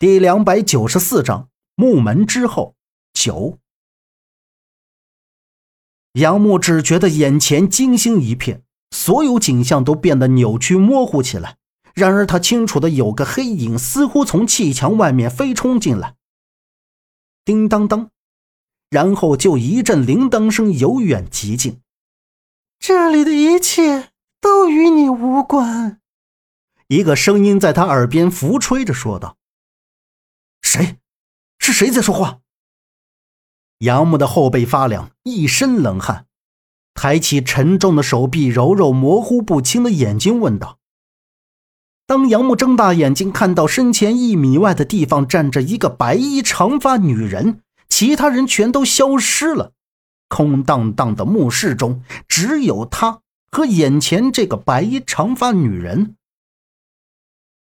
[0.00, 2.76] 第两百九十四章木门之后
[3.12, 3.58] 九。
[6.12, 11.56] 杨木只觉得眼前金星一片，所有景象都变得扭曲模糊起来。
[11.94, 16.14] 然而他清楚的有个黑影似乎从砌墙外面飞冲进来。
[17.44, 18.10] 叮当当，
[18.90, 21.80] 然后就一阵铃铛声由远及近。
[22.78, 24.10] 这里的一切
[24.40, 26.00] 都与你无关。
[26.86, 29.37] 一个声音在他耳边拂吹着说道。
[30.68, 30.98] 谁？
[31.58, 32.40] 是谁在说话？
[33.78, 36.26] 杨木的后背发凉，一身冷汗，
[36.92, 40.78] 抬起沉重的手臂，揉揉模糊不清的眼睛，问道
[42.06, 49.72] ：“当杨木睁大眼睛，看到身前一米外的地方站着一个白衣长发女人，其他人全都消失了，
[50.28, 56.16] 空荡荡的墓室中只有他和眼前这个白衣长发女人。”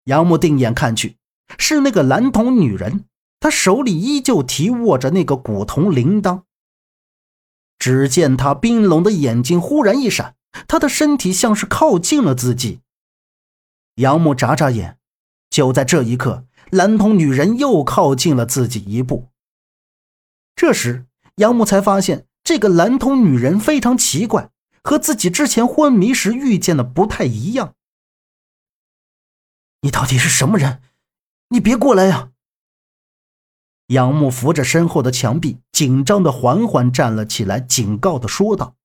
[0.06, 1.18] 杨木定眼看去。
[1.58, 3.06] 是那个蓝瞳女人，
[3.40, 6.44] 她手里依旧提握着那个古铜铃铛。
[7.80, 10.36] 只见她冰冷的眼睛忽然一闪，
[10.68, 12.82] 她的身体像是靠近了自己。
[13.96, 14.98] 杨木眨眨眼，
[15.50, 19.30] 就在这一刻，蓝瞳女人又靠近了自己一步。
[20.56, 21.06] 这时，
[21.36, 24.50] 杨木才发现这个蓝瞳女人非常奇怪，
[24.84, 27.76] 和自己之前昏迷时遇见的不太一样。
[29.82, 30.82] 你到底是什么人？
[31.50, 32.32] 你别过来呀！
[33.88, 38.76] 杨木扶着身后的墙壁，紧张的缓缓站了起来，警告的说道：“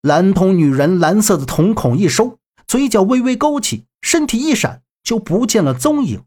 [0.00, 6.24] 蓝瞳女人蓝色的瞳孔一收，嘴角微微勾起，身体一闪，就不见了踪影。”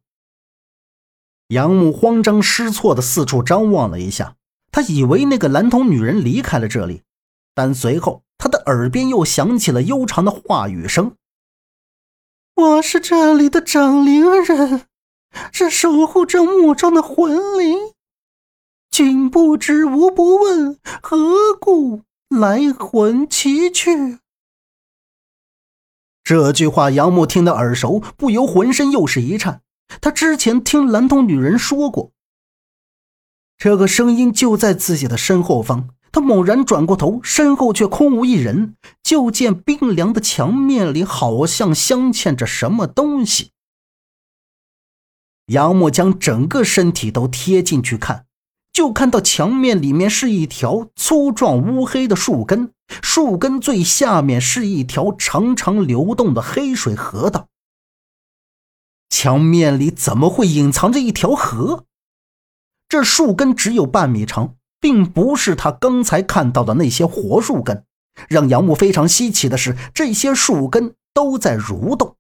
[1.50, 4.36] 杨木慌张失措的四处张望了一下，
[4.72, 7.02] 他以为那个蓝瞳女人离开了这里，
[7.56, 11.16] 但随后他的耳边又响起了悠长的话语声。
[12.56, 14.86] 我是这里的掌灵人，
[15.52, 17.94] 是守护着墓中的魂灵。
[18.92, 21.18] 君不知，无不问，何
[21.60, 24.20] 故来魂奇去？
[26.24, 29.62] 这句话杨木听得耳熟，不由浑身又是一颤。
[30.00, 32.12] 他之前听蓝瞳女人说过，
[33.58, 35.90] 这个声音就在自己的身后方。
[36.14, 38.76] 他猛然转过头，身后却空无一人。
[39.02, 43.52] 就见冰凉的墙面里好像镶嵌着什么东西。
[45.48, 48.28] 杨木将整个身体都贴进去看，
[48.72, 57.50] 就看到墙面里面是一条粗壮乌黑的树根，树根最下面是一条长长流动的黑水河道。
[59.10, 61.86] 墙面里怎么会隐藏着一条河？
[62.88, 64.56] 这树根只有半米长。
[64.84, 67.86] 并不是他刚才看到的那些活树根。
[68.28, 72.18] 让杨木非常稀奇的是，这些树根都在蠕动。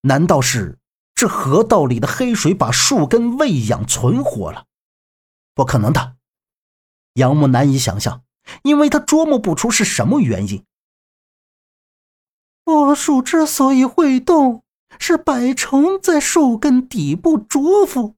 [0.00, 0.80] 难道是
[1.14, 4.66] 这河道里的黑水把树根喂养存活了？
[5.54, 6.16] 不可能的，
[7.14, 8.24] 杨木难以想象，
[8.64, 10.64] 因为他捉摸不出是什么原因。
[12.64, 14.64] 活树之所以会动，
[14.98, 18.16] 是百虫在树根底部蛰伏，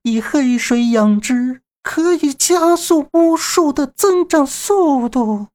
[0.00, 1.62] 以黑水养殖。
[1.86, 5.46] 可以加速巫术的增长速度。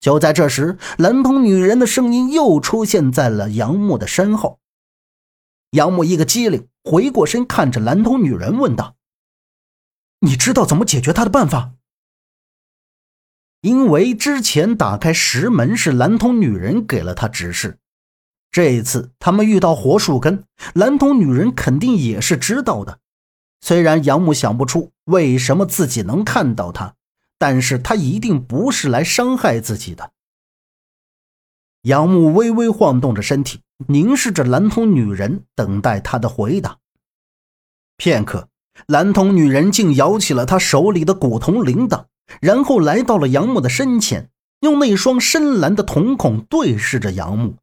[0.00, 4.58] 就在这时，蓝瞳女人的声音又出现在了杨木的身后。
[5.72, 8.96] 杨木一个机灵，回过身看着蓝瞳女人，问道
[10.20, 11.72] ：“你知道怎么解决她的办法？”
[13.60, 17.78] 因为之前打开石门是蓝瞳女人给了他指示，
[18.50, 22.98] 这一次他们遇到活树根，蓝瞳女人肯定也是知道的。
[23.60, 26.94] 虽然杨木想不出为什么自己能看到他，
[27.38, 30.12] 但是他一定不是来伤害自己的。
[31.82, 36.78] 杨木微微晃动着身体，凝视着蓝瞳女人，等待她的回答。
[37.96, 38.48] 片刻，
[38.86, 42.04] 蓝瞳女人竟摇起了她手里的古铜铃铛，
[42.40, 47.56] 然后来到了杨木的身前，用那双深蓝的瞳孔对视着杨木。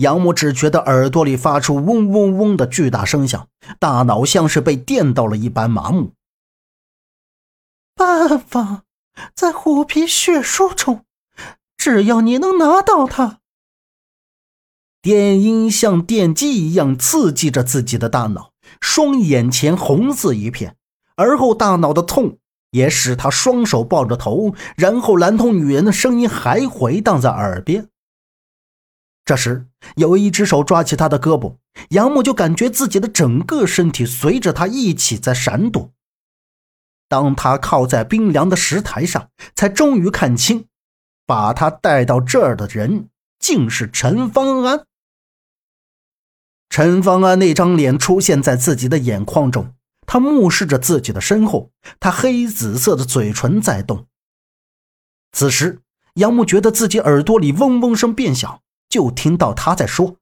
[0.00, 3.48] 杨木只觉得耳朵里发出嗡嗡嗡的巨大声响，
[3.78, 6.12] 大脑像是被电到了一般麻木。
[7.94, 8.84] 办法
[9.34, 11.04] 在虎皮血书中，
[11.76, 13.40] 只要你能拿到它。
[15.02, 20.76] 电音像电击一样刺激着自己的大脑，双眼前红色一片，
[21.16, 22.38] 而后大脑的痛
[22.70, 27.88] 也使他双手抱着头，然后蓝瞳女人的声音还回荡在耳边。
[29.24, 31.56] 这时，有一只手抓起他的胳膊，
[31.90, 35.92] 杨木就感觉自己的整个身体随着他一起在闪躲。
[37.08, 40.66] 当他靠在冰凉的石台上，才终于看清，
[41.26, 43.08] 把他带到这儿的人
[43.38, 44.84] 竟是陈方安。
[46.68, 49.74] 陈方安那张脸出现在自己的眼眶中，
[50.06, 54.06] 他目视着自己的身后，他黑紫色的嘴唇在动。
[55.32, 55.80] 此时，
[56.14, 58.59] 杨木觉得自己耳朵里嗡嗡声变小，
[58.90, 60.16] 就听到他在说：“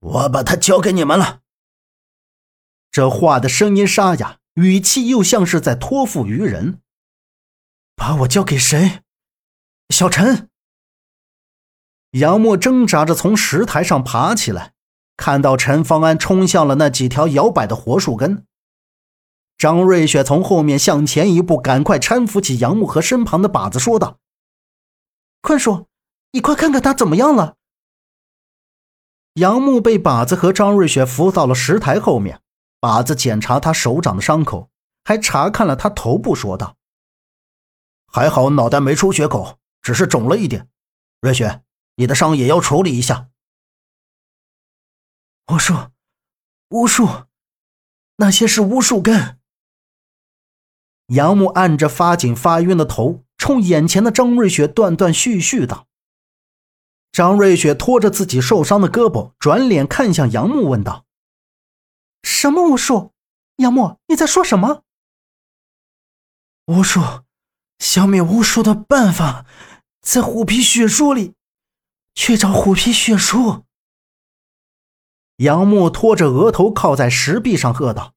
[0.00, 1.40] 我把他交给你们了。”
[2.92, 6.82] 这话的声音沙哑，语气又像是在托付于人。
[7.94, 9.02] 把我交给谁？
[9.90, 10.50] 小陈。
[12.10, 14.72] 杨木挣扎着从石台上爬起来，
[15.16, 18.46] 看到陈方安冲向了那几条摇摆的活树根。
[19.58, 24.18] 张瑞雪从后面向前一步，赶快搀扶起杨木和身旁的靶子，说道
[25.40, 25.86] ：“坤叔，
[26.32, 27.56] 你快看看他怎么样了。”
[29.36, 32.40] 杨木被靶子和张瑞雪扶到了石台后面。
[32.80, 34.70] 靶子检查他手掌的伤口，
[35.02, 36.76] 还查看了他头部，说道
[38.06, 40.68] ：“还好脑袋没出血口，只是肿了一点。
[41.20, 41.62] 瑞雪，
[41.96, 43.30] 你的伤也要处理一下。”
[45.52, 45.74] 巫术，
[46.68, 47.08] 巫术，
[48.16, 49.40] 那些是巫术根。
[51.06, 55.88] 杨木按着发紧发晕的头，冲眼前的张瑞雪断断续续道
[57.16, 61.06] ：“张瑞雪拖着自己受伤的胳膊，转脸看向杨木，问道。”
[62.22, 63.12] 什么巫术？
[63.56, 64.82] 杨木，你在说什么？
[66.66, 67.00] 巫术，
[67.78, 69.46] 消灭巫术的办法，
[70.02, 71.32] 在虎皮血书里，
[72.14, 73.62] 去找虎皮血书。
[75.36, 78.12] 杨木拖着额头靠在石壁上喝道：“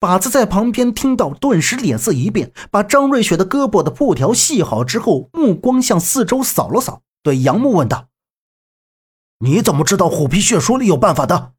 [0.00, 8.10] 靶子在旁边听到，顿时脸色一变，把张瑞雪的胳膊的布条系好之后，目光向四周扫了扫，对杨木问道
[9.40, 11.54] ：‘你怎么知道虎皮血书里有办法的？’”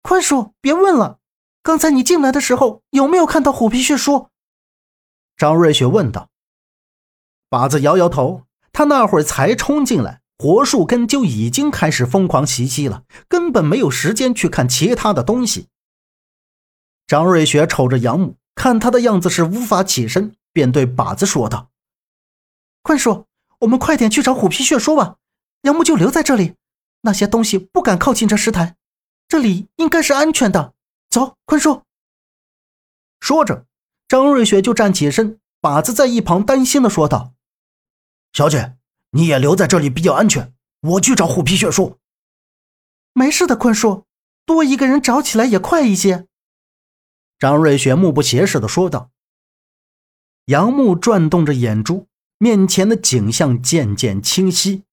[0.00, 1.18] 宽叔，别问了。
[1.62, 4.30] 刚才你进来的时候，有没有看到虎皮血书？
[5.36, 6.30] 张瑞雪问道。
[7.50, 15.68] 靶子摇摇头，他那会儿才冲进来，活树根就已经开始疯狂袭击了，根本没有时间去看其他的东西。
[17.06, 21.70] 张瑞雪瞅着杨木，看他的样子是无法起身，便对靶子说道
[22.82, 23.26] ：“宽叔，
[23.60, 25.16] 我们快点去找虎皮血书吧。
[25.62, 26.54] 杨木就留在这里，
[27.02, 28.76] 那些东西不敢靠近这石台。”
[29.28, 30.72] 这里应该是安全的，
[31.10, 31.82] 走，坤叔。
[33.20, 33.66] 说着，
[34.08, 37.34] 张瑞雪就站起身，靶子在一旁担心的说道
[38.32, 38.78] ：“小姐，
[39.10, 41.98] 你也留在这里比较安全，我去找虎皮血书。”
[43.12, 44.06] 没事的，坤叔，
[44.46, 46.26] 多一个人找起来也快一些。
[47.38, 49.10] 张瑞雪目不斜视的说道。
[50.46, 52.07] 杨木转动着眼珠，
[52.38, 54.84] 面前的景象渐渐清晰，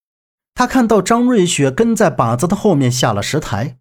[0.53, 3.77] 他看到张瑞雪跟在靶子的后面下了石台。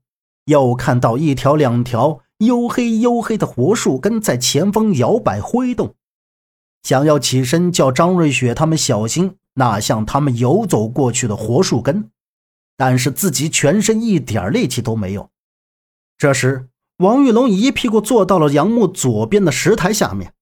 [0.47, 5.95] 又看到一条两条黝黑黝黑的活树根在前方摇摆挥动，
[6.83, 12.11] 想要起身叫张瑞雪他们小心那向他们游走过去的活树根，
[12.77, 15.31] 但是自己全身一点力气都没有。
[16.19, 16.69] 这时，
[16.99, 20.35] 王玉龙一屁股坐到了杨木左边的石台下面，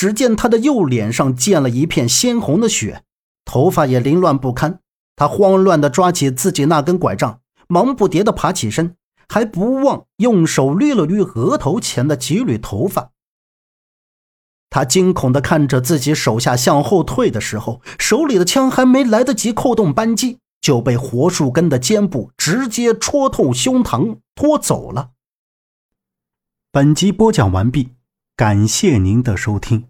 [0.00, 3.04] 只见他的右脸上溅了一片鲜红的血，
[3.44, 4.80] 头发也凌乱不堪。
[5.14, 8.96] 他慌乱地抓起自己那根拐杖，忙不迭地爬起身。
[9.28, 13.10] 还不忘用手捋了捋额头前的几缕头发。
[14.70, 25.10] 他惊恐地看着自己手下向后退的时候，手里的枪还没来得及扣动扳机，就被活树根的肩部直接戳透胸膛，拖走了。
[26.72, 27.90] 本集播讲完毕，
[28.34, 29.89] 感谢您的收听。